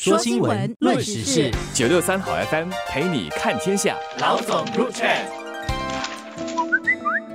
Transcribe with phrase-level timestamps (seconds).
[0.00, 3.96] 说新闻，论时事，九六三好 FM 陪你看天下。
[4.20, 5.08] 老总入场。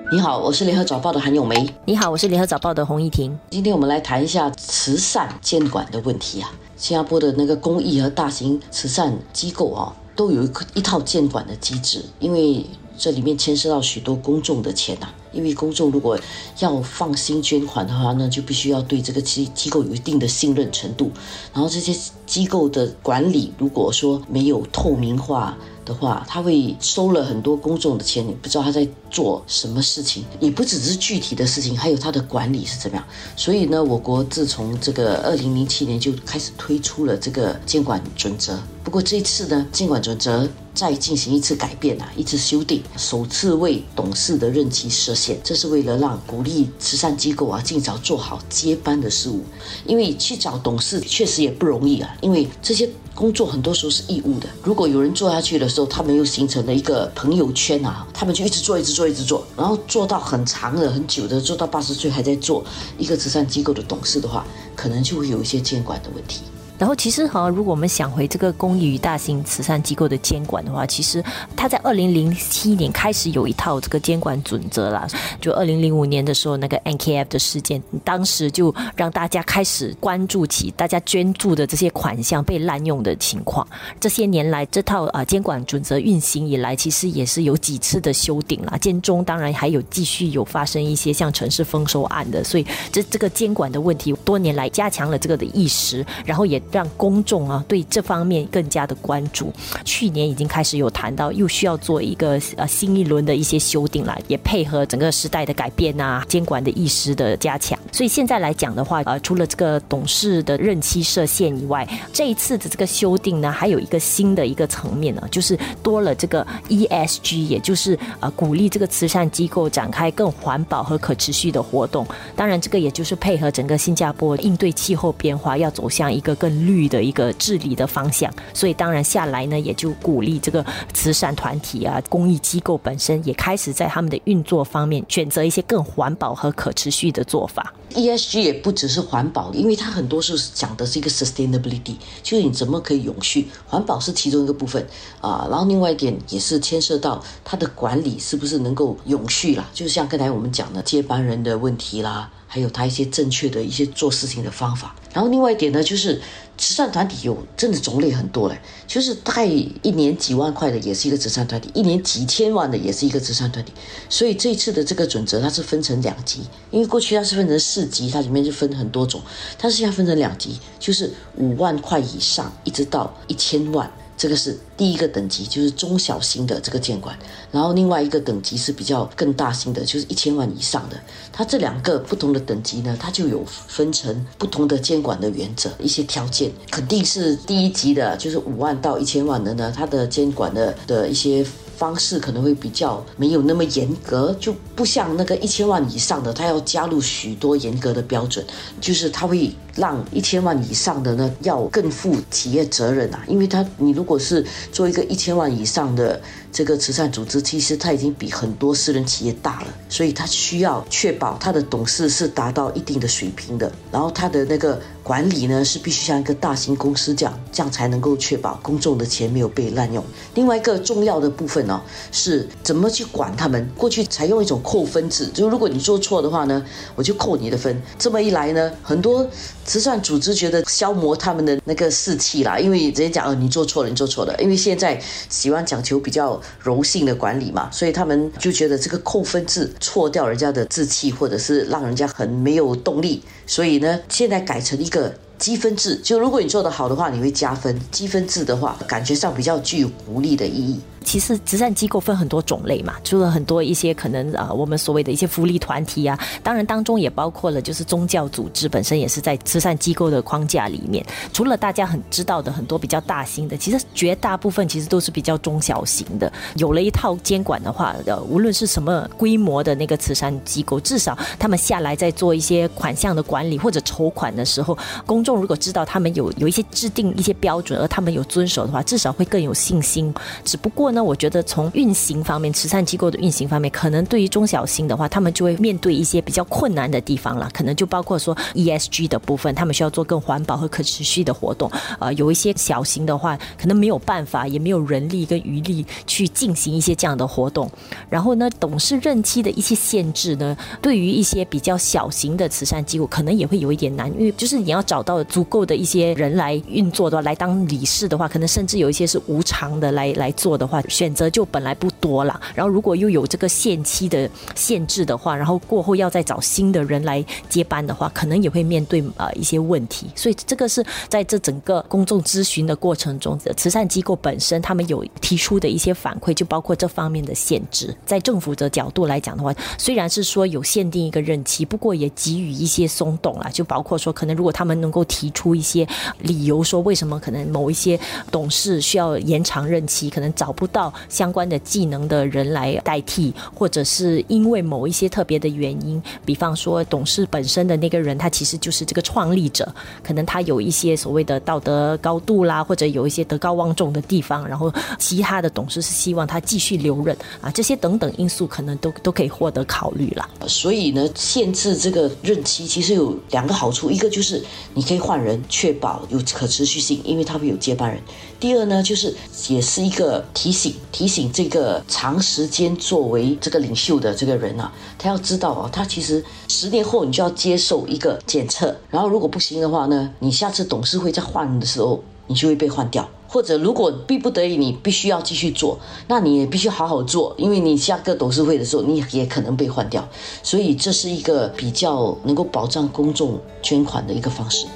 [0.10, 1.70] 你好，我是联合早报的韩咏梅。
[1.84, 3.38] 你好，我是联合早报的洪一婷。
[3.50, 6.50] 今天我们来谈一下慈善监管的问题啊。
[6.78, 12.66] 新加坡的那个公益和大型慈善机构啊，都有一一套监管的机制，因为
[12.98, 15.10] 这里面牵涉到许多公众的钱呐。
[15.34, 16.18] 因为公众如果
[16.60, 21.12] 要放心捐款的话呢，就必须要对这个机机构有一定的信任程度。
[21.54, 21.94] 然后这些
[22.26, 33.06] 机构的管理，如果说没有透明化的话，他会收了很多公众的钱，你不知道他在做什么事情，也不只是具体的事情，还有他的管理是怎么样。
[33.36, 38.58] 所以呢，我国自从这个二零零七年就开始推出了这个监管准则。
[38.84, 45.40] 不过这次呢，监管准则再进行一次改变啊，一次修订，首次为董事的任期设限。
[45.44, 49.44] 这是为了让鼓励慈善机构啊尽早做好接班的事务，
[49.86, 54.50] 因为去找董事确实也不容易啊，因为这些工作很多时候是义务的。
[54.64, 62.64] 如果有人做下去的时候，他们又形成了一个朋友圈啊，他们就一直做，一直做，一直做，然后做到很长的、很久的，做到八十岁还在做
[62.98, 64.44] 一个慈善机构的董事的话，
[64.76, 66.42] 可能就会有一些监管的问题。
[66.80, 71.24] 然后其实哈，如果我们想回这个公益与大型慈善机构的监管的话，其实
[71.56, 75.08] 它在二零零七年开始有一套这个监管准则啦。
[75.40, 83.66] 就二零零五年的时候，那个 NKF 的事件，当时就让大家开始关注起大家捐助的这些款项被滥用的情况。
[84.00, 88.76] 这些年来，这套啊监管准则运行以来，其实也是有几次的修订啦。
[88.82, 96.62] 监中当然还有继续有发生一些像城市丰收案的，所以这这个监管的问题多年来加强了这个的意识，然后也。
[96.72, 99.52] 让公众啊对这方面更加的关注。
[99.86, 107.78] 去年已经开始有谈到，又需要做一个呃新一轮的一些修订了，也配合整个时代的改变啊，监管的意识的加强。
[107.92, 122.06] 所以现在来讲的话，呃，除了这个董事的任期设限以外，这一次的这个修订呢，还有一个新的一个层面呢，就是多了这个 ESG，也就是呃鼓励这个慈善机构展开更环保和可持续的活动。
[122.36, 137.74] 当然，这个也就是配合整个新加坡应对气候变化，要走向一个更绿的一个治理的方向，所以当然下来呢，也就鼓励这个慈善团体啊、公益机构本身也开始在他们的运作方面选择一些更环保和可持续的做法。
[137.92, 144.84] ESG 也不只是环保，因为它很多是讲的是一个 sustainability，就是你怎么可以永续，环保是其中一个部分
[145.22, 145.48] 啊。
[145.50, 152.32] 然后另外一点也是牵涉到它的管理是不是能够永续啦，就像刚才我们讲的接班人的问题啦。
[152.54, 156.22] 还有他一些正确的一些做事情的方法，然后另外一点呢，就是
[156.56, 158.56] 慈善团体有真的种类很多嘞，
[158.86, 163.74] 就是大概一年几万块的也是一个慈善团体，一年几千万的也是一个慈善团体，
[164.08, 169.20] 所以这一次的这个准则它是分成两级，因为过去它是分成四级，它里面就分很多种，
[169.58, 173.92] 它是现在分成两级，就是五万块以上一直到一千万。
[174.16, 177.18] 这个是第一个等级，就是中小型的这个监管，
[177.52, 180.98] 然后另外一个等级是比较更大型的，就是一千万以上的。
[181.32, 191.46] 它这两个不同的等级呢，它就有分成不同的监管的原则，一些条件肯定是第一级的，就是五万到一千万的呢，它的监管的的一些。
[191.76, 198.46] 方式可能会比较没有那么严格，就不像那个一千万以上的，他要加入许多严格的标准，
[198.80, 206.22] 就是他会让一千万以上的呢要更负企业责任啊，因为他你如果是做一个一千万以上的
[206.54, 214.80] 这个慈善组织，其实它已经比很多私人企业大了，所以它需要确保它的董事是达到一定的水平的，然后它的那个。
[215.04, 220.02] 管理呢是必须像一个大型公司这样，这样才能够确保公众的钱没有被滥用。
[220.34, 221.82] 另外一个重要的部分呢，
[222.14, 223.70] 是怎么去管他们。
[223.76, 226.64] 过去采用一种扣分制，就如果你做错的话呢，
[226.96, 227.82] 我就扣你的分。
[228.00, 229.28] 这么一来呢，很多
[229.66, 234.34] 慈善组织觉得消磨他们的那个士气啦，因为直接讲哦，你做错了，你做错了。
[234.42, 234.98] 因为现在
[235.28, 243.24] 喜欢讲求比较柔性的管理嘛，所以他们就觉得这个扣分制错掉人家的志气，或者是让人家很没有动力。
[243.46, 250.80] 所以呢，现在改成一个积分制，就如果你做得好的话，你会加分；积分制的话，感觉上比较具有鼓励的意义。
[251.04, 261.06] 其实慈善机构分很多种类嘛，除了很多一些可能啊，我们所谓的一些福利团体啊，当然当中也包括了就是宗教组织本身也是在慈善机构的框架里面。
[261.34, 266.32] 除了大家很知道的很多比较大型的，其实绝大部分其实都是比较中小型的。
[266.56, 280.14] 有了一套监管的话，呃，无论是什么规模的那个慈善机构，至少他们下来在做一些款项的管理或者筹款的时候，公众如果知道他们有有一些制定一些标准，而他们有遵守的话，至少会更有信心。
[280.46, 280.93] 只不过。
[280.94, 287.50] 呢，我觉得从运行方面，慈善机构的运行方面，可能对于中小型的话，他们就会面对一些比较困难的地方了。
[287.54, 291.70] 可能就包括说 ESG 的部分，他们需要做更环保和可持续的活动。
[292.00, 297.70] 呃，有一些小型的话，可能没有办法，也没有人力跟余力去进行一些这样的活动。
[298.10, 312.40] 然后呢，董事任期的一些限制呢，对于一些比较小型的慈善机构，可能也会有一点难，因为就是你要找到足够的一些人来运作的话，来当理事的话，可能甚至有一些是无偿的来来做的话，选择就本来不多了。
[312.56, 320.08] 然后如果又有这个限期的限制的话，然后过后要再找新的人来接班的话，可能也会面对呃一些问题。
[320.16, 327.96] 所以这个是在这整个公众咨询的过程中，慈善机构本身他们有提出的一些反馈，就包括这方面的限制。
[328.06, 335.88] 在政府的角度来讲的话，虽然是说有限定一个任期，不过也给予一些松动了，就包括说可能如果他们能够提出一些
[336.20, 338.00] 理由，说为什么可能某一些
[338.32, 349.74] 董事需要延长任期，可能找不到相关的技能的人来代替，或者是因为某一些特别的原因，比方说董事本身的那个人他其实就是这个创立者，
[350.04, 360.28] 可能他有一些所谓的道德高度啦，或者有一些德高望重的地方，然后其他的董事是希望他继续留任啊，这些等等因素可能都都可以获得考虑了。
[360.48, 364.44] 所以呢，限制这个任期其实有两个好处，一个就是
[364.74, 368.02] 你可以换人，确保有可持续性，因为他会有接班人。
[368.40, 369.14] 第二呢，就是
[369.48, 383.10] 也是一个提醒提醒这个长时间作为这个领袖的这个人啊，他要知道啊，他其实十年后你就要接受一个检测，然后如果不行的话呢，你下次董事会再换的时候，你就会被换掉。
[383.28, 390.08] 或者如果逼不得已你必须要继续做，那你也必须好好做，因为你下个董事会的时候，你也可能被换掉。
[390.44, 394.68] 所以这是一个比较能够保障公众捐款的一个方式。